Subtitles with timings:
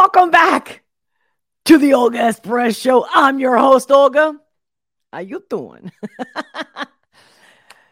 [0.00, 0.82] Welcome back
[1.66, 2.40] to the Olga S.
[2.40, 3.06] Perez Show.
[3.12, 4.34] I'm your host, Olga.
[5.12, 5.92] How you doing?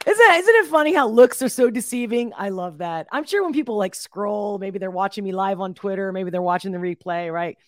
[0.07, 2.33] Isn't it, isn't it funny how looks are so deceiving?
[2.35, 3.09] I love that.
[3.13, 6.41] I'm sure when people like scroll, maybe they're watching me live on Twitter, maybe they're
[6.41, 7.59] watching the replay, right?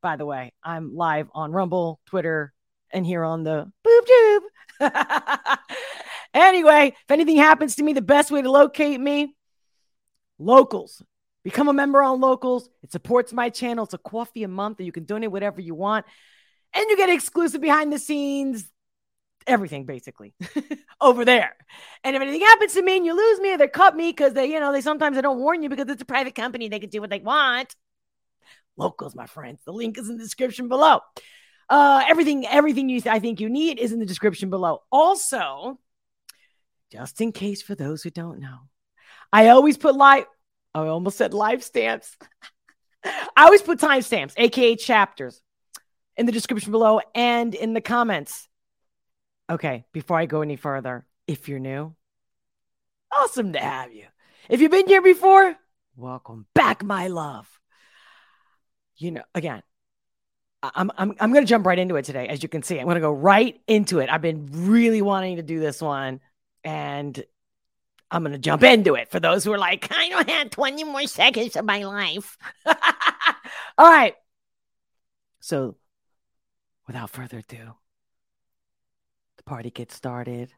[0.00, 2.52] By the way, I'm live on Rumble, Twitter,
[2.92, 4.42] and here on the boob tube.
[6.34, 9.34] anyway, if anything happens to me, the best way to locate me,
[10.38, 11.02] locals.
[11.44, 12.68] Become a member on locals.
[12.82, 13.84] It supports my channel.
[13.84, 16.04] It's a coffee a month that you can donate whatever you want.
[16.74, 18.68] And you get exclusive behind the scenes
[19.48, 20.34] everything basically
[21.00, 21.56] over there.
[22.04, 24.34] And if anything happens to me and you lose me or they cut me because
[24.34, 26.78] they, you know, they sometimes they don't warn you because it's a private company, they
[26.78, 27.74] can do what they want.
[28.76, 29.60] Locals, my friends.
[29.64, 31.00] The link is in the description below.
[31.68, 34.82] Uh, everything, everything you th- I think you need is in the description below.
[34.92, 35.78] Also,
[36.92, 38.58] just in case for those who don't know,
[39.32, 40.26] I always put live.
[40.84, 42.16] I almost said live stamps.
[43.04, 45.40] I always put timestamps, aka chapters,
[46.16, 48.48] in the description below and in the comments.
[49.50, 51.94] Okay, before I go any further, if you're new,
[53.16, 54.04] awesome to have you.
[54.48, 55.56] If you've been here before,
[55.96, 57.48] welcome back, my love.
[58.96, 59.62] You know, again,
[60.62, 62.26] I'm I'm I'm gonna jump right into it today.
[62.26, 64.10] As you can see, I'm gonna go right into it.
[64.10, 66.20] I've been really wanting to do this one,
[66.64, 67.22] and
[68.10, 69.10] I'm gonna jump into it.
[69.10, 72.38] For those who are like, I don't have 20 more seconds of my life.
[72.66, 72.74] All
[73.90, 74.14] right.
[75.40, 75.76] So,
[76.86, 77.74] without further ado
[79.36, 80.50] the party gets started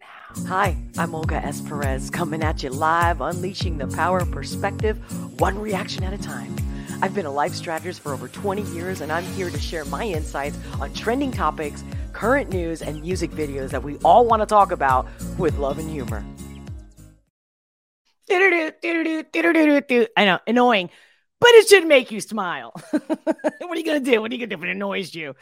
[0.00, 0.46] now.
[0.48, 1.60] Hi, I'm Olga S.
[1.60, 4.98] Perez, coming at you live, unleashing the power of perspective,
[5.40, 6.54] one reaction at a time.
[7.00, 10.04] I've been a life strategist for over 20 years, and I'm here to share my
[10.04, 11.84] insights on trending topics,
[12.14, 15.90] current news, and music videos that we all want to talk about with love and
[15.90, 16.24] humor.
[20.16, 20.88] I know, annoying,
[21.40, 22.72] but it should make you smile.
[22.90, 23.12] what
[23.60, 24.20] are you going to do?
[24.22, 25.34] What are you going to do if it annoys you?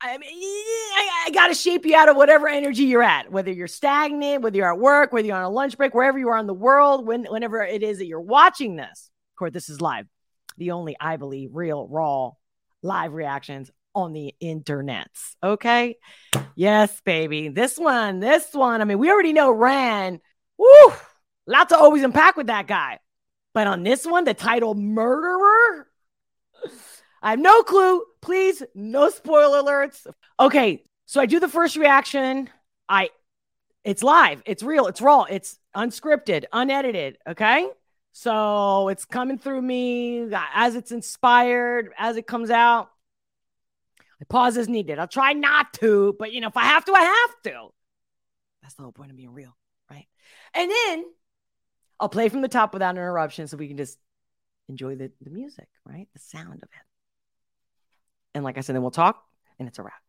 [0.00, 3.50] I mean, I, I got to shape you out of whatever energy you're at, whether
[3.50, 6.38] you're stagnant, whether you're at work, whether you're on a lunch break, wherever you are
[6.38, 9.10] in the world, when, whenever it is that you're watching this.
[9.34, 10.06] Of course, this is live,
[10.58, 12.32] the only, I believe, real, raw
[12.82, 15.34] live reactions on the internets.
[15.42, 15.96] Okay.
[16.54, 17.48] Yes, baby.
[17.48, 18.80] This one, this one.
[18.80, 20.20] I mean, we already know Ren.
[20.58, 20.92] Woo!
[21.48, 23.00] Lot to always unpack with that guy.
[23.54, 25.88] But on this one, the title Murderer.
[27.22, 28.04] I have no clue.
[28.20, 30.06] Please, no spoiler alerts.
[30.38, 32.50] Okay, so I do the first reaction.
[32.88, 33.10] I
[33.82, 37.68] it's live, it's real, it's raw, it's unscripted, unedited, okay?
[38.12, 42.90] So it's coming through me as it's inspired, as it comes out.
[44.20, 44.98] I pause as needed.
[44.98, 47.68] I'll try not to, but you know, if I have to, I have to.
[48.62, 49.56] That's the whole point of being real,
[49.90, 50.06] right?
[50.54, 51.04] And then
[52.00, 53.98] I'll play from the top without interruption so we can just
[54.68, 56.08] enjoy the, the music, right?
[56.14, 56.86] The sound of it.
[58.34, 59.22] And like I said, then we'll talk
[59.58, 60.02] and it's a wrap.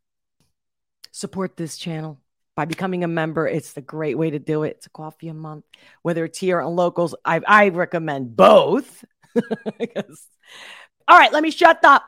[1.12, 2.20] Support this channel
[2.56, 3.48] by becoming a member.
[3.48, 4.78] It's the great way to do it.
[4.78, 5.66] It's a coffee a month,
[6.02, 7.16] whether it's here on locals.
[7.24, 9.06] I, I recommend both.
[11.08, 12.04] All right, let me shut up.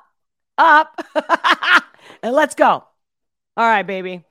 [0.59, 1.02] Up.
[2.22, 2.84] and let's go.
[3.58, 4.24] All right, baby.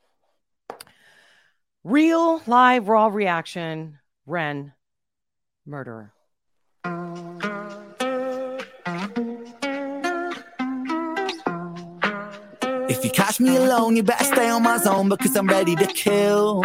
[1.85, 3.99] Real live raw reaction.
[4.27, 4.75] Ren,
[5.65, 6.13] murderer.
[12.91, 15.87] If you catch me alone, you better stay on my zone because I'm ready to
[15.87, 16.63] kill.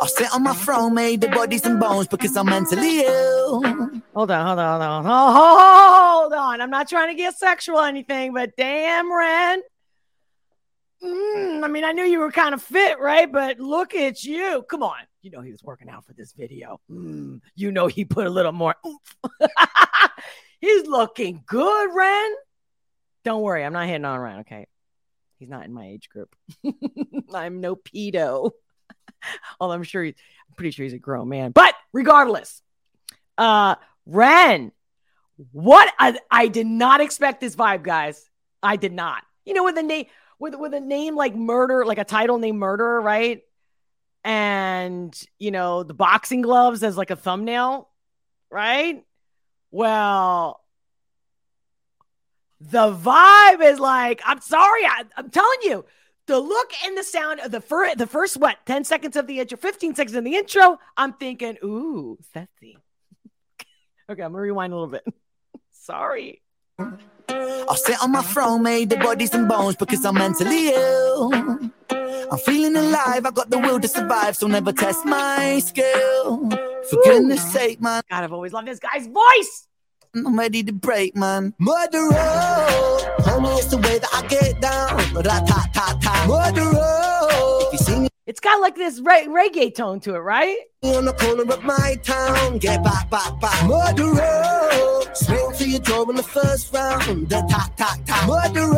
[0.00, 3.62] I'll sit on my throne made the bodies and bones because I'm mentally ill.
[4.14, 6.60] Hold on, hold on, hold on, hold on.
[6.60, 9.62] I'm not trying to get sexual or anything, but damn, Ren.
[11.02, 13.30] Mm, I mean, I knew you were kind of fit, right?
[13.30, 14.64] But look at you.
[14.68, 14.96] Come on.
[15.22, 16.80] You know he was working out for this video.
[16.90, 18.76] Mm, you know he put a little more
[20.60, 22.34] He's looking good, Ren.
[23.24, 24.66] Don't worry, I'm not hitting on Ren, okay?
[25.38, 26.34] He's not in my age group.
[27.34, 28.52] I'm no pedo.
[29.60, 30.14] Although I'm sure he's,
[30.48, 31.52] I'm pretty sure he's a grown man.
[31.52, 32.62] But regardless,
[33.38, 33.76] uh,
[34.06, 34.72] Ren,
[35.52, 38.28] what I, I did not expect this vibe, guys.
[38.62, 39.22] I did not.
[39.44, 40.06] You know, with a name
[40.38, 43.42] with with a name like murder, like a title named murderer, right?
[44.24, 47.88] And you know, the boxing gloves as like a thumbnail,
[48.50, 49.04] right?
[49.70, 50.60] Well,
[52.60, 55.84] the vibe is like, I'm sorry, I, am telling you,
[56.26, 59.40] the look and the sound of the first, the first what, 10 seconds of the
[59.40, 62.78] intro, 15 seconds in the intro, I'm thinking, ooh, sexy.
[64.10, 65.04] okay, I'm gonna rewind a little bit.
[65.72, 66.42] sorry.
[67.28, 71.32] I'll sit on my throne made of bodies and bones because I'm mentally ill.
[71.92, 76.48] I'm feeling alive, I got the will to survive, so never test my skill.
[76.50, 78.02] For goodness sake, man.
[78.10, 79.68] God, I've always loved this guy's voice.
[80.24, 81.52] I'm ready to break, man.
[81.58, 82.10] Murderer,
[83.20, 84.96] homie, it's the way that I get down.
[85.14, 86.26] Rat-tat-tat-tat.
[86.26, 87.28] Murderer,
[87.66, 90.58] if you see me It's got like this re- reggae tone to it, right?
[90.82, 93.68] on the corner of my town, get back, back, back.
[93.68, 97.28] Murderer, swing for your door in the first round.
[97.28, 97.36] The.
[98.26, 98.76] Murderer,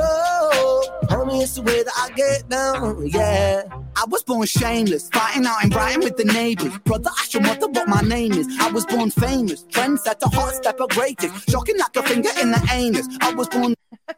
[1.08, 3.62] homie, it's the way that I get down, yeah.
[3.96, 6.76] I was born shameless, fighting out in Brighton with the neighbors.
[6.84, 8.46] Brother, your mother what my name is.
[8.60, 11.50] I was born famous, trendsetter, hot stepper, greatest.
[11.50, 13.08] Shocking like a finger in the anus.
[13.22, 13.74] I was born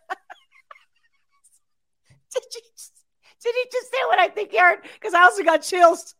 [2.32, 2.69] Did you
[3.42, 4.78] did he just say what I think, Aaron?
[4.94, 6.14] Because I also got chills,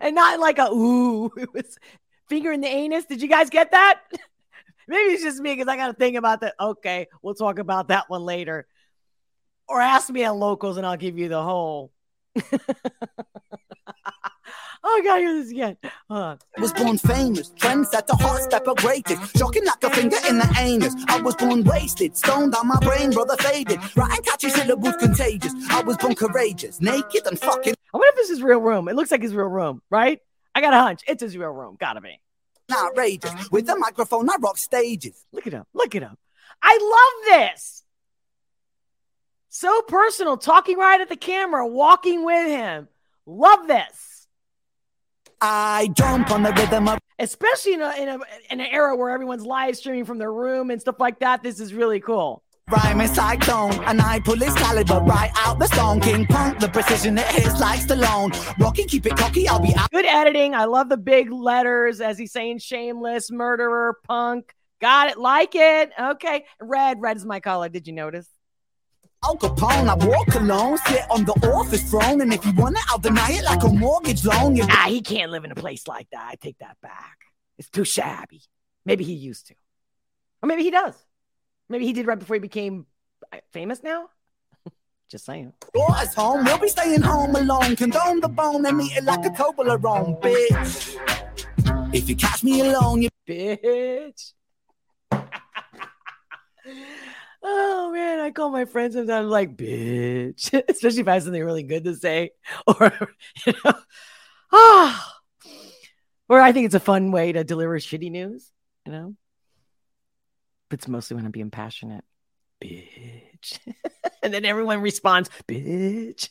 [0.00, 1.30] and not like a ooh.
[1.36, 1.78] It was
[2.28, 3.04] finger in the anus.
[3.04, 4.00] Did you guys get that?
[4.88, 6.54] Maybe it's just me because I got to think about that.
[6.60, 8.66] Okay, we'll talk about that one later,
[9.68, 11.92] or ask me at locals, and I'll give you the whole.
[14.92, 15.76] oh, I gotta hear this again.
[15.84, 16.38] Uh, Hold on.
[16.58, 19.36] was born famous, trendsetter, hot stepper, greatest.
[19.36, 20.94] Shocking like a finger in the anus.
[21.08, 23.80] I was born wasted, stoned on my brain, brother faded.
[23.96, 25.52] Writing catchy syllables contagious.
[25.70, 28.88] I was born courageous, naked and fucking I wonder if this is real room.
[28.88, 30.18] It looks like his real room, right?
[30.54, 31.02] I got a hunch.
[31.06, 31.76] It's his real room.
[31.78, 32.20] Gotta be.
[32.70, 33.50] outrageous.
[33.50, 35.24] With the microphone, I rock stages.
[35.32, 35.64] Look at him.
[35.74, 36.16] Look at him.
[36.62, 36.78] I
[37.28, 37.82] love this.
[39.48, 42.88] So personal, talking right at the camera, walking with him.
[43.26, 44.11] Love this.
[45.44, 48.18] I jump on the rhythm of Especially in, a, in, a,
[48.50, 51.42] in an era where everyone's live streaming from their room and stuff like that.
[51.42, 52.42] This is really cool.
[52.70, 53.72] rhyme and cyclone.
[53.84, 56.00] And I pull his caliber right out the stone.
[56.00, 58.32] King Punk, the precision it hits like Stallone.
[58.58, 59.90] Rocky, keep it cocky, I'll be out.
[59.90, 60.54] Good editing.
[60.54, 64.54] I love the big letters as he's saying shameless, murderer, punk.
[64.80, 65.18] Got it.
[65.18, 65.90] Like it.
[66.00, 66.44] Okay.
[66.60, 67.00] Red.
[67.00, 67.68] Red is my color.
[67.68, 68.28] Did you notice?
[69.24, 72.20] Al Capone, I walk alone, sit on the office throne.
[72.20, 74.56] And if you want it, I'll deny it like a mortgage loan.
[74.56, 76.26] You Ah, he can't live in a place like that.
[76.28, 77.18] I take that back.
[77.58, 78.42] It's too shabby.
[78.84, 79.54] Maybe he used to.
[80.42, 80.94] Or maybe he does.
[81.68, 82.86] Maybe he did right before he became
[83.32, 84.08] uh, famous now.
[85.08, 85.52] Just saying.
[85.72, 87.76] Boys home, we'll be staying home alone.
[87.76, 91.94] Condone the bone and meet it like a Toblerone, bitch.
[91.94, 94.32] If you catch me alone, you Bitch.
[97.42, 101.62] Oh man, I call my friends sometimes like bitch, especially if I have something really
[101.62, 102.30] good to say,
[102.66, 102.92] or
[103.46, 103.72] you know,
[104.52, 105.18] ah,
[106.28, 108.50] or I think it's a fun way to deliver shitty news,
[108.86, 109.14] you know.
[110.68, 112.04] But it's mostly when I'm being passionate,
[112.62, 113.58] bitch,
[114.22, 116.28] and then everyone responds, bitch.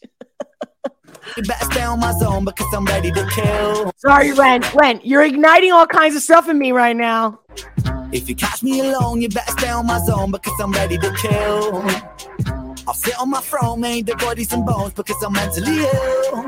[1.37, 3.91] you better stay on my zone because I'm ready to kill.
[3.97, 4.63] Sorry, Ren.
[4.73, 7.39] Ren, you're igniting all kinds of stuff in me right now.
[8.13, 11.13] If you catch me alone, you better stay on my zone because I'm ready to
[11.13, 11.81] kill.
[12.87, 16.45] I'll sit on my throne, made the bodies and bones because I'm mentally ill.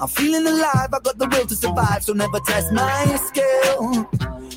[0.00, 4.08] I'm feeling alive, I got the will to survive, so never test my skill.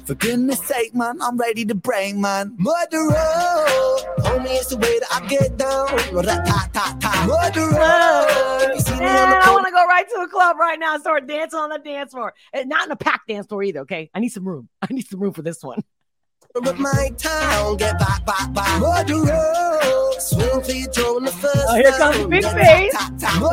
[0.05, 2.55] For goodness sake, man, I'm ready to break, man.
[2.59, 3.15] Murderer,
[4.19, 5.89] homie, it's the way that I get down.
[7.27, 10.57] Murderer, if you see me on Man, I want to go right to a club
[10.59, 12.35] right now and start dancing on the dance floor.
[12.53, 14.11] And not in a packed dance floor either, okay?
[14.13, 14.69] I need some room.
[14.83, 15.83] I need some room for this one.
[16.55, 18.79] Of my town, get back, back, back.
[18.79, 22.93] Murderer, swing for your jaw in the first Oh, here comes the big Tat, face.
[22.93, 23.39] tat, tat.
[23.41, 23.49] Go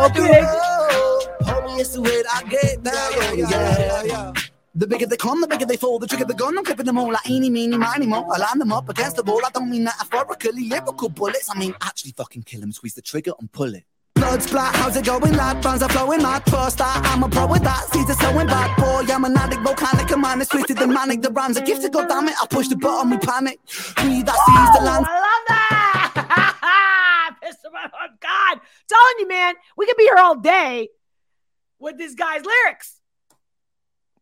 [1.44, 3.38] homie, it's the way that I get down.
[3.38, 4.32] Yeah, yeah,
[4.74, 5.98] The bigger they come, the bigger they fall.
[5.98, 8.22] The trigger the gun, I'm clipping them all like eeny, meeny, miny, mo.
[8.30, 9.40] I line them up against the wall.
[9.44, 11.50] I don't mean metaphorically, lyrical bullets.
[11.50, 13.84] I mean actually fucking kill them, squeeze the trigger and pull it.
[14.14, 15.32] Blood splat, how's it going?
[15.34, 17.04] Lad bands are flowing, first start.
[17.06, 17.88] I'm a pro with that.
[17.92, 19.12] Caesar sewing bad boy.
[19.12, 21.22] I'm an addict, volcanic, a man is twisted and manic.
[21.22, 22.34] The rhymes are gifted, god damn it.
[22.40, 23.58] I push the button, we panic.
[24.04, 25.06] We that sees the oh, land.
[25.08, 27.38] I love that.
[27.42, 27.58] Pissed.
[27.64, 28.60] Oh, God.
[28.88, 30.88] telling you, man, we could be here all day
[31.78, 33.00] with this guy's lyrics.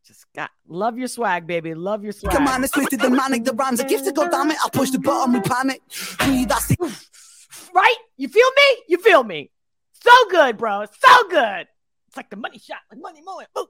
[0.07, 1.75] Just got love your swag, baby.
[1.75, 2.35] Love your swag.
[2.35, 3.45] Come on, it's twisted and manic.
[3.45, 4.57] The rhymes are gifted, god damn it.
[4.65, 5.83] I push the button, we panic.
[6.27, 6.77] We that see.
[7.75, 7.97] right?
[8.17, 8.83] You feel me?
[8.89, 9.51] You feel me?
[10.03, 10.85] So good, bro.
[10.87, 11.67] So good.
[12.09, 13.49] It's like the money shot, like money moment.
[13.55, 13.67] Boom.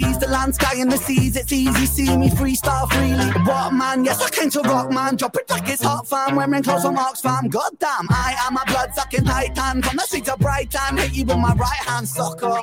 [0.00, 1.36] Sees the land, sky, and the seas.
[1.36, 3.30] It's easy, see me freestyle freely.
[3.44, 4.04] What man?
[4.04, 5.14] Yes, I came to rock, man.
[5.14, 6.34] Drop it like it's hot, fam.
[6.34, 7.48] Wearing clothes from Oxfam.
[7.48, 9.82] God damn, I am a blood sucking titan.
[9.82, 12.60] From the streets of Brighton, hit you with my right hand, sucker.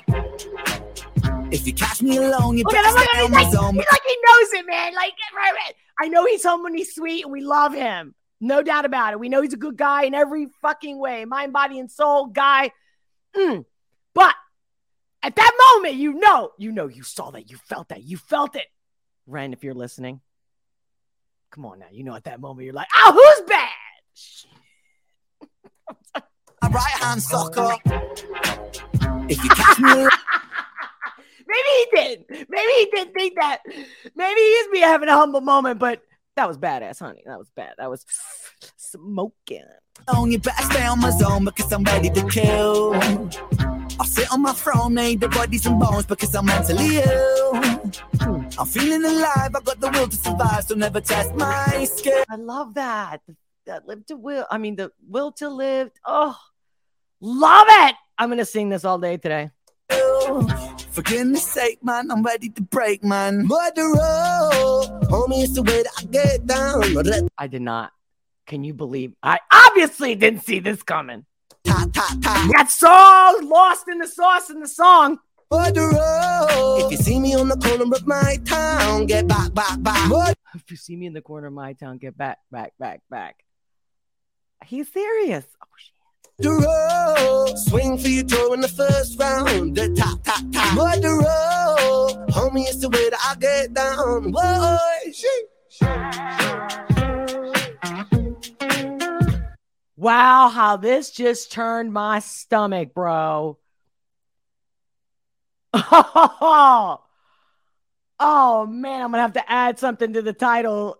[1.51, 3.01] If you catch me alone, you Look better at him.
[3.01, 3.75] Look stay on He's my like, zone.
[3.75, 4.93] he's like he knows it, man.
[4.93, 5.73] Like, right, right.
[5.99, 8.13] I know he's home someone he's sweet and we love him.
[8.41, 9.19] No doubt about it.
[9.19, 11.23] We know he's a good guy in every fucking way.
[11.23, 12.71] Mind, body, and soul guy.
[13.35, 13.65] Mm.
[14.13, 14.33] But
[15.23, 18.55] at that moment, you know, you know, you saw that, you felt that, you felt
[18.55, 18.67] it.
[19.27, 20.21] Ren, if you're listening,
[21.51, 21.87] come on now.
[21.91, 23.69] You know, at that moment, you're like, oh, who's bad?
[24.13, 24.51] Shit.
[26.61, 27.75] My right hand, sucker.
[29.27, 30.07] If you catch me
[31.47, 32.25] Maybe he did.
[32.49, 33.61] Maybe he didn't think that.
[34.15, 36.01] Maybe he is me having a humble moment, but
[36.35, 37.23] That was badass, honey.
[37.25, 37.75] That was bad.
[37.77, 38.05] That was
[38.75, 39.63] smoking.
[40.09, 42.93] On you better stay on my zone because I'm ready to kill.
[43.97, 47.51] I'll sit on my throne, made the bodies and bones because I'm mentally ill.
[48.59, 52.25] I'm feeling alive, I got the will to survive, so never test my skill.
[52.29, 53.21] I love that.
[53.65, 54.45] That live to will.
[54.51, 55.89] I mean, the will to live.
[56.05, 56.37] Oh,
[57.21, 57.95] love it.
[58.17, 59.51] I'm gonna sing this all day today.
[60.95, 63.45] For goodness sake, man, I'm ready to break, man.
[63.45, 63.99] Murderer,
[65.11, 67.29] homie, it's the way that I get down.
[67.37, 67.91] I did not.
[68.47, 69.11] Can you believe?
[69.21, 71.25] I obviously didn't see this coming.
[71.65, 72.49] Ta ta ta.
[72.53, 75.19] Got so lost in the sauce in the song.
[75.51, 76.47] Murderer,
[76.79, 80.09] if you see me on the corner of my town, get back, back, back.
[80.09, 80.33] Murderer.
[80.53, 83.43] If you see me in the corner of my town, get back, back, back, back.
[84.65, 85.43] He's serious.
[85.61, 85.94] Oh, shit.
[86.37, 89.73] Murderer, swing for your toe in the first round.
[89.75, 90.75] The top, top, top.
[90.75, 94.33] Murderer, homie, it's the way that I get down.
[94.33, 94.77] Whoa,
[95.13, 95.49] shit.
[99.95, 103.57] Wow, how this just turned my stomach, bro.
[105.73, 107.01] Oh,
[108.19, 110.97] oh man, I'm gonna have to add something to the title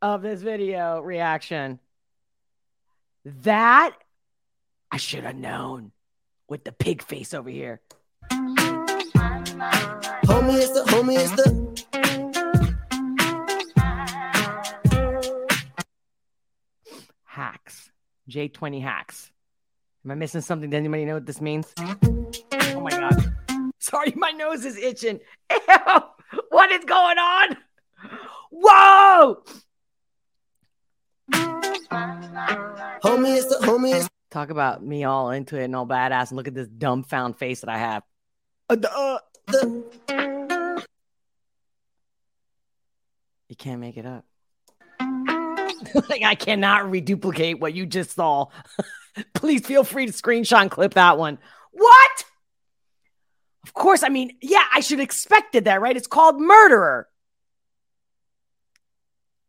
[0.00, 1.80] of this video reaction.
[3.24, 3.92] That
[4.90, 5.92] I should have known
[6.48, 7.80] with the pig face over here.
[10.24, 11.62] Homie, is the, homie, is the.
[17.24, 17.90] Hacks.
[18.28, 19.30] J20 hacks.
[20.04, 20.68] Am I missing something?
[20.70, 21.72] Does anybody know what this means?
[21.78, 23.34] Oh my god.
[23.78, 25.20] Sorry, my nose is itching.
[25.52, 26.02] Ew,
[26.48, 27.56] what is going on?
[28.50, 29.44] Whoa!
[33.02, 36.38] Homie, it's the, homie, it's Talk about me all into it and all badass, and
[36.38, 38.02] look at this dumbfound face that I have.
[38.70, 39.18] Uh, uh.
[39.46, 40.86] the.
[43.50, 44.24] You can't make it up.
[46.08, 48.46] like I cannot reduplicate what you just saw.
[49.34, 51.38] Please feel free to screenshot and clip that one.
[51.72, 52.24] What?
[53.64, 55.94] Of course, I mean, yeah, I should expected that, right?
[55.94, 57.06] It's called murderer.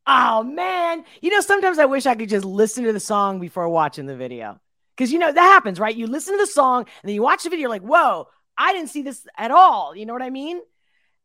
[0.06, 3.68] Oh man, you know, sometimes I wish I could just listen to the song before
[3.70, 4.60] watching the video.
[4.96, 5.96] Because you know that happens, right?
[5.96, 8.90] You listen to the song and then you watch the video, like, whoa, I didn't
[8.90, 9.96] see this at all.
[9.96, 10.62] You know what I mean?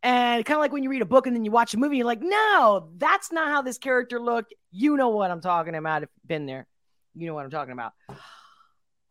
[0.03, 1.97] And kind of like when you read a book and then you watch a movie,
[1.97, 4.55] you're like, no, that's not how this character looked.
[4.71, 6.05] You know what I'm talking about.
[6.05, 6.67] If you've been there,
[7.15, 7.93] you know what I'm talking about.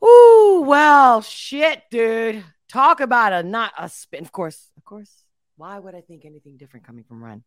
[0.03, 2.43] Ooh, well, shit, dude.
[2.71, 4.23] Talk about a not a spin.
[4.23, 5.11] Of course, of course.
[5.57, 7.43] Why would I think anything different coming from Ren?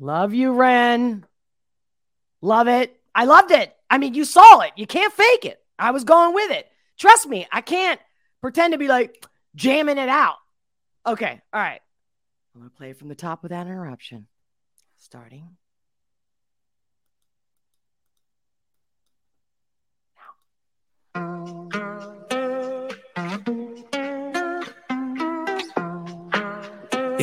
[0.00, 1.26] Love you, Ren.
[2.40, 2.98] Love it.
[3.14, 3.76] I loved it.
[3.90, 4.72] I mean, you saw it.
[4.76, 5.62] You can't fake it.
[5.78, 6.66] I was going with it.
[6.98, 8.00] Trust me, I can't
[8.40, 10.36] pretend to be like jamming it out.
[11.06, 11.80] Okay, all right.
[12.54, 14.26] I'm going to play from the top without interruption.
[14.96, 15.56] Starting.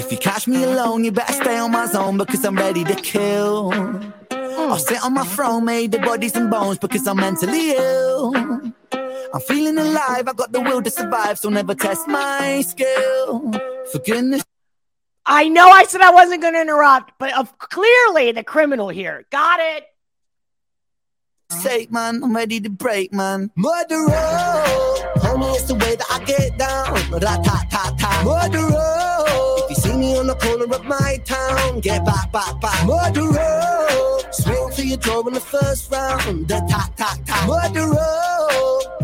[0.07, 2.95] If you catch me alone, you better stay on my zone because I'm ready to
[2.95, 3.71] kill.
[4.31, 4.69] Oh.
[4.69, 8.33] I'll sit on my throne, made of bodies and bones because I'm mentally ill.
[8.33, 13.51] I'm feeling alive, I got the will to survive, so never test my skill.
[13.91, 14.45] For goodness
[15.25, 19.25] I know I said I wasn't going to interrupt, but of clearly the criminal here.
[19.29, 19.87] Got it.
[21.51, 23.51] sake, man, I'm ready to break, man.
[23.57, 24.07] Murderer,
[25.17, 26.93] homie, it's the way that I get down.
[28.23, 28.96] Murderer,
[30.39, 32.85] corner of my town, get back, back, back.
[32.85, 36.47] Murderer, swing for your door in the first round.
[36.47, 37.47] The tat, tat, tat.
[37.47, 37.95] Murderer,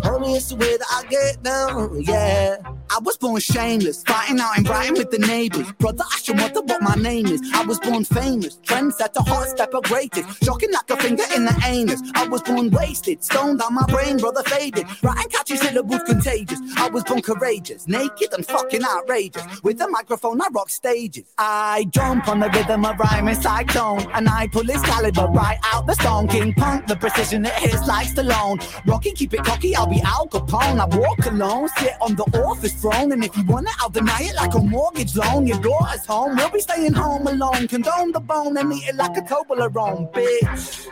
[0.03, 2.57] homie, it's the way that I get down, yeah.
[2.93, 5.71] I was born shameless, fighting out and writing with the neighbors.
[5.79, 7.41] Brother, I should wonder what my name is.
[7.51, 10.43] I was born famous, trendsetter, hot stepper, greatest.
[10.43, 12.03] Shocking like a finger in the anus.
[12.13, 14.85] I was born wasted, stoned on my brain, brother faded.
[15.01, 16.59] Writing catchy syllables contagious.
[16.77, 19.43] I was born courageous, naked and fucking outrageous.
[19.63, 21.23] With a microphone, I rock stages.
[21.39, 25.87] I jump on the rhythm of rhyming cyclone, and I pull his caliber right out
[25.87, 26.27] the stone.
[26.27, 28.61] King Punk, the precision it hits like Stallone.
[28.85, 30.79] Rocky, keep it cocky, I'll be Al Capone.
[30.79, 34.19] I walk alone, sit on the office throne, and if you want it, I'll deny
[34.21, 35.47] it like a mortgage loan.
[35.47, 37.67] Your daughter's home, we'll be staying home alone.
[37.67, 40.87] Condone the bone and eat it like a Toblerone, bitch.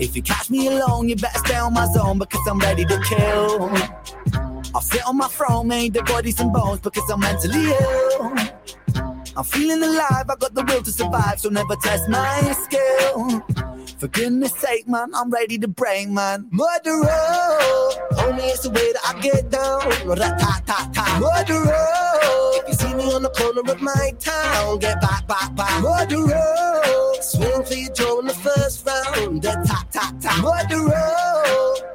[0.00, 3.00] If you catch me alone, you better stay on my zone because I'm ready to
[3.10, 3.70] kill.
[4.74, 8.34] I'll sit on my throne, made the bodies and bones because I'm mentally ill.
[9.36, 13.42] I'm feeling alive, I got the will to survive, so never test my skill.
[13.98, 16.46] For goodness sake, man, I'm ready to break, man.
[16.52, 17.08] Murderer,
[18.12, 19.88] homie, it's the way that I get down.
[20.06, 21.20] Rat-tat-tat-tat.
[21.20, 21.74] Murderer,
[22.62, 25.82] if you see me on the corner of my town, get back, back, back.
[25.82, 29.42] Murderer, swing for your jaw in the first round.
[29.42, 29.58] Tap.
[30.42, 30.94] Murderer,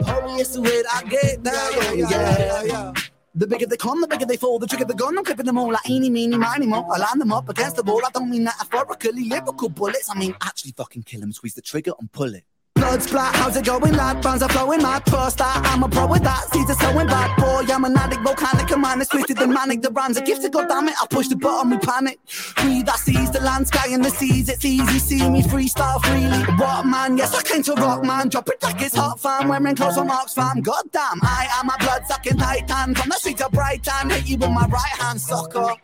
[0.02, 1.98] homie, it's the way that I get down.
[1.98, 2.10] yeah.
[2.10, 2.93] yeah, yeah.
[3.36, 4.60] The bigger they come, the bigger they fall.
[4.60, 6.88] The trigger the gun, I'm clipping them all like eeny, meeny, miny, mo.
[6.94, 8.02] I line them up against the wall.
[8.06, 10.10] I don't mean that metaphorically, lyrical bullets.
[10.10, 12.44] I mean actually fucking kill them, squeeze the trigger and pull it.
[12.76, 14.22] Blood splat, how's it going, lad?
[14.22, 16.44] Bands are flowing my Trust that I'm a pro with that.
[16.52, 17.72] Caesar sewing bad boy.
[17.74, 19.82] I'm an addict, volcanic, a man is twisted and manic.
[19.82, 20.96] The rhymes are gifted, god damn it.
[21.02, 22.20] I push the button, we panic.
[22.58, 24.50] Breathe, that sees the land, sky, and the seas.
[24.50, 26.44] It's easy, see me freestyle freely.
[26.58, 27.18] What man?
[27.18, 28.30] Yes, I came to rock, man.
[28.30, 29.48] Drop it like it's hot, fam.
[29.48, 30.62] Wearing clothes on marks, fam.
[30.62, 32.96] God damn, I am a blood sucking titan.
[32.96, 35.76] From the streets of Brighton, hit you with my right hand, sucker.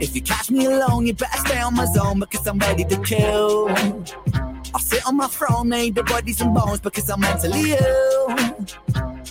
[0.00, 2.98] If you catch me alone, you better stay on my zone because I'm ready to
[2.98, 3.68] kill.
[4.76, 8.26] I'll sit on my throne, made the bodies and bones because I'm mentally ill.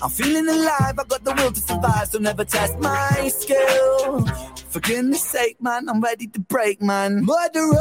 [0.01, 4.25] I'm feeling alive, I got the will to survive, so never test my skill.
[4.69, 7.23] For goodness sake, man, I'm ready to break, man.
[7.23, 7.77] Murderer,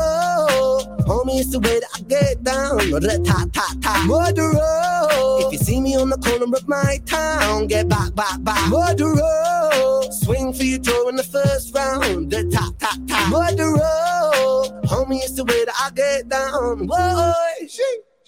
[1.09, 3.25] homie, it's the way that I get down.
[3.25, 5.47] Ta ta ta, murderer.
[5.47, 8.69] If you see me on the corner of my town, get back, back, back.
[8.69, 12.31] Murderer, swing for your jaw in the first round.
[12.31, 14.83] Ta ta ta, murderer.
[14.85, 16.87] Homie, it's the way that I get down.
[16.87, 17.33] Whoa,
[17.75, 17.83] she.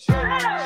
[0.08, 0.65] Homie,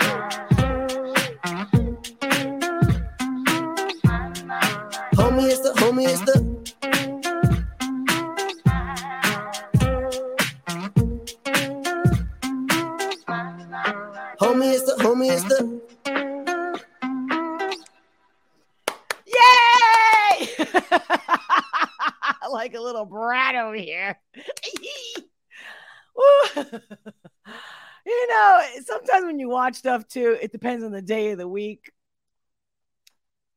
[29.51, 31.91] watch stuff too, it depends on the day of the week.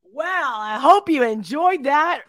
[0.03, 2.23] Well, I hope you enjoyed that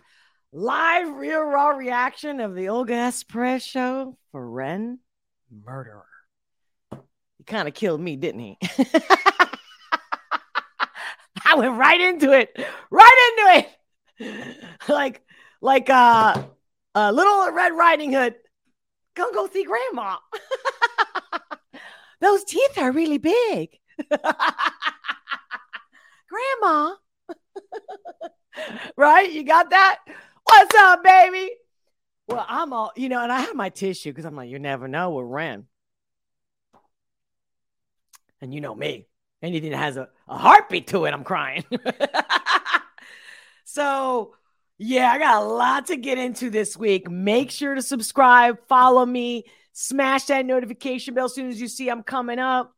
[0.52, 3.25] live, real, raw reaction of the Olga S.
[3.25, 5.00] Perez show for Ren
[5.50, 6.06] Murderer.
[7.38, 8.59] He kind of killed me, didn't he?
[11.46, 12.57] I went right into it,
[12.90, 13.68] right into
[14.18, 14.57] it,
[14.88, 15.22] like
[15.61, 16.42] like uh,
[16.94, 18.35] uh, little Red Riding Hood.
[19.14, 20.16] Gonna go see Grandma.
[22.25, 23.79] Those teeth are really big.
[26.31, 26.95] Grandma.
[28.97, 29.31] right?
[29.31, 29.99] You got that?
[30.45, 31.51] What's up, baby?
[32.27, 34.89] Well, I'm all, you know, and I have my tissue because I'm like, you never
[34.89, 35.67] know with Ren.
[38.41, 39.07] And you know me,
[39.43, 41.67] anything that has a, a heartbeat to it, I'm crying.
[43.65, 44.35] so,
[44.79, 47.11] yeah, I got a lot to get into this week.
[47.11, 51.91] Make sure to subscribe, follow me, smash that notification bell as soon as you see
[51.91, 52.73] I'm coming up.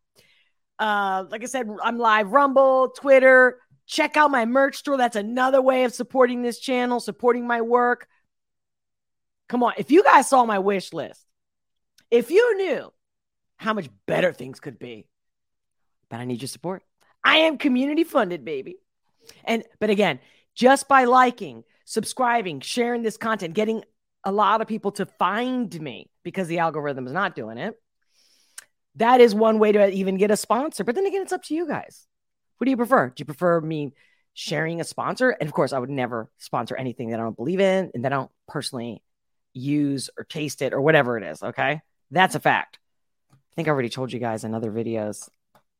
[0.78, 3.60] Uh, like I said, I'm live Rumble, Twitter.
[3.86, 4.96] Check out my merch store.
[4.96, 8.08] That's another way of supporting this channel, supporting my work.
[9.48, 11.24] Come on, if you guys saw my wish list,
[12.10, 12.92] if you knew
[13.56, 15.06] how much better things could be,
[16.10, 16.82] but I need your support.
[17.22, 18.76] I am community funded, baby.
[19.44, 20.18] And but again,
[20.54, 23.84] just by liking, subscribing, sharing this content, getting
[24.26, 27.80] a lot of people to find me because the algorithm is not doing it.
[28.96, 30.82] That is one way to even get a sponsor.
[30.82, 32.06] But then again, it's up to you guys.
[32.58, 33.08] What do you prefer?
[33.08, 33.92] Do you prefer me
[34.34, 35.30] sharing a sponsor?
[35.30, 38.12] And of course, I would never sponsor anything that I don't believe in and that
[38.12, 39.00] I don't personally
[39.52, 41.42] use or taste it or whatever it is.
[41.42, 41.80] Okay.
[42.10, 42.78] That's a fact.
[43.32, 45.28] I think I already told you guys in other videos.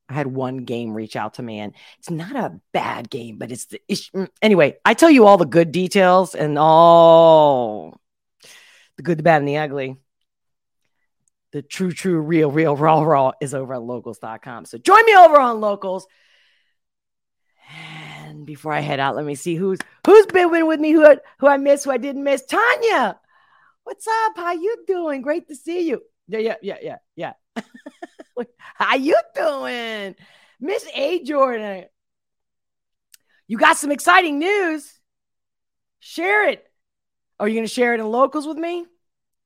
[0.09, 3.51] I had one game reach out to me, and it's not a bad game, but
[3.51, 4.27] it's the issue.
[4.41, 7.99] Anyway, I tell you all the good details and all
[8.97, 9.97] the good, the bad, and the ugly.
[11.53, 14.65] The true, true, real, real, raw, raw is over at locals.com.
[14.65, 16.05] So join me over on locals.
[18.25, 21.05] And before I head out, let me see who's who's been with me, who
[21.39, 22.45] who I missed, who I didn't miss.
[22.45, 23.19] Tanya,
[23.83, 24.33] what's up?
[24.35, 25.21] How you doing?
[25.21, 26.01] Great to see you.
[26.27, 27.33] Yeah, yeah, yeah, yeah, yeah.
[28.75, 30.15] How you doing?
[30.59, 31.85] Miss A Jordan.
[33.47, 34.91] You got some exciting news.
[35.99, 36.66] Share it.
[37.39, 38.85] Are you going to share it in locals with me?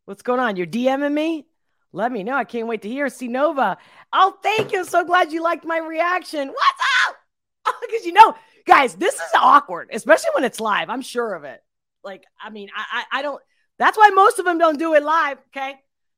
[0.06, 0.56] What's going on?
[0.56, 1.46] You're DMing me?
[1.94, 2.36] Let me know.
[2.36, 3.10] I can't wait to hear.
[3.10, 3.78] See Nova.
[4.14, 4.80] Oh, thank you.
[4.80, 6.48] I'm so glad you liked my reaction.
[6.48, 7.16] What's up?
[7.64, 8.34] Oh, because you know,
[8.66, 10.90] guys, this is awkward, especially when it's live.
[10.90, 11.62] I'm sure of it.
[12.04, 13.40] Like, I mean, I, I, I don't.
[13.78, 15.38] That's why most of them don't do it live.
[15.56, 15.76] Okay,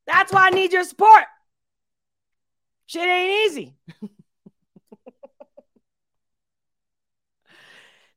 [0.08, 1.26] that's why I need your support.
[2.86, 3.76] Shit ain't easy.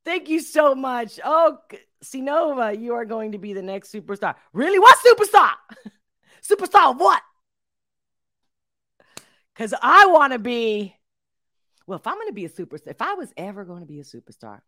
[0.04, 1.18] Thank you so much.
[1.24, 1.58] Oh,
[2.04, 4.34] Sinova, you are going to be the next superstar.
[4.52, 4.78] Really?
[4.78, 5.52] What superstar?
[6.42, 7.22] superstar of what?
[9.54, 10.94] Because I want to be,
[11.86, 14.00] well, if I'm going to be a superstar, if I was ever going to be
[14.00, 14.60] a superstar,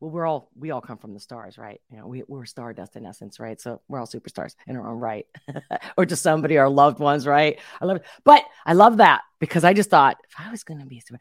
[0.00, 1.80] well, we're all we all come from the stars, right?
[1.90, 3.60] You know, we, we're stardust in essence, right?
[3.60, 5.26] So we're all superstars in our own right,
[5.96, 7.58] or just somebody, our loved ones, right?
[7.80, 10.80] I love it, but I love that because I just thought if I was going
[10.80, 11.18] to be a super,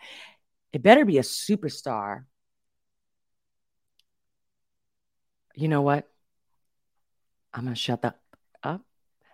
[0.73, 2.25] it better be a superstar.
[5.57, 6.07] You know what?
[7.51, 8.19] I'm going to shut that
[8.61, 8.81] up,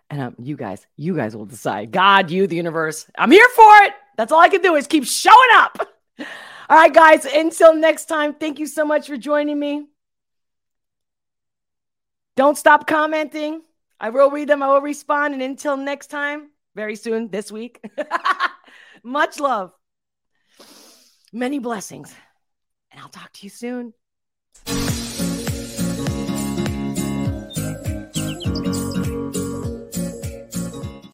[0.08, 1.92] and um, you guys, you guys will decide.
[1.92, 3.92] God, you, the universe, I'm here for it.
[4.16, 5.78] That's all I can do is keep showing up.
[6.70, 9.84] All right, guys, until next time, thank you so much for joining me.
[12.36, 13.60] Don't stop commenting.
[14.00, 15.34] I will read them, I will respond.
[15.34, 17.84] And until next time, very soon this week,
[19.02, 19.72] much love,
[21.34, 22.14] many blessings,
[22.90, 23.92] and I'll talk to you soon.